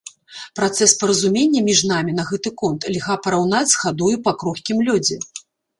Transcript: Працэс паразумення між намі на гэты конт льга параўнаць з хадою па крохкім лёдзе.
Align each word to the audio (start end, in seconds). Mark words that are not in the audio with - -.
Працэс 0.59 0.95
паразумення 1.01 1.61
між 1.69 1.83
намі 1.93 2.11
на 2.21 2.27
гэты 2.31 2.55
конт 2.63 2.81
льга 2.97 3.21
параўнаць 3.27 3.65
з 3.77 3.83
хадою 3.85 4.13
па 4.29 4.39
крохкім 4.43 4.77
лёдзе. 4.91 5.17